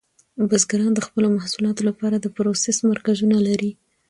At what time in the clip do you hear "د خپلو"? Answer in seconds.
0.95-1.27